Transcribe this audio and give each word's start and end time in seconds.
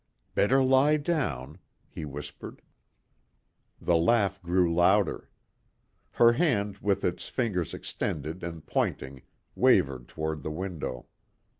"Better 0.33 0.63
lie 0.63 0.97
down," 0.97 1.59
he 1.87 2.05
whispered. 2.05 2.63
The 3.79 3.95
laugh 3.97 4.41
grew 4.41 4.73
louder. 4.73 5.29
Her 6.13 6.31
hand 6.33 6.79
with 6.79 7.03
its 7.05 7.29
fingers 7.29 7.71
extended 7.75 8.41
and 8.43 8.65
pointing, 8.65 9.21
wavered 9.53 10.07
toward 10.07 10.41
the 10.41 10.49
window. 10.49 11.05